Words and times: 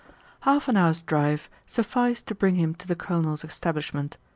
Half 0.39 0.67
an 0.67 0.77
hour's 0.77 1.03
drive 1.03 1.47
sufficed 1.67 2.25
to 2.25 2.33
bring 2.33 2.55
him 2.55 2.73
to 2.73 2.87
the 2.87 2.95
Colonel's 2.95 3.43
establishment. 3.43 4.17